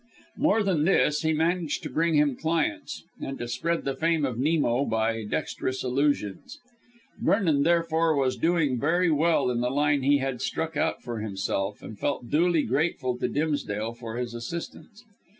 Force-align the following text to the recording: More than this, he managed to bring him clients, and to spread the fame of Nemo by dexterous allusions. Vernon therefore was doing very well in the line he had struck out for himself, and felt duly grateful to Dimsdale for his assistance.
More 0.37 0.63
than 0.63 0.85
this, 0.85 1.21
he 1.21 1.31
managed 1.31 1.83
to 1.83 1.89
bring 1.91 2.15
him 2.15 2.35
clients, 2.35 3.03
and 3.21 3.37
to 3.37 3.47
spread 3.47 3.83
the 3.85 3.95
fame 3.95 4.25
of 4.25 4.39
Nemo 4.39 4.83
by 4.83 5.23
dexterous 5.25 5.83
allusions. 5.83 6.57
Vernon 7.19 7.61
therefore 7.61 8.15
was 8.15 8.35
doing 8.35 8.79
very 8.79 9.11
well 9.11 9.51
in 9.51 9.61
the 9.61 9.69
line 9.69 10.01
he 10.01 10.17
had 10.17 10.41
struck 10.41 10.75
out 10.75 11.03
for 11.03 11.19
himself, 11.19 11.83
and 11.83 11.99
felt 11.99 12.31
duly 12.31 12.63
grateful 12.63 13.15
to 13.19 13.27
Dimsdale 13.27 13.93
for 13.93 14.17
his 14.17 14.33
assistance. 14.33 15.05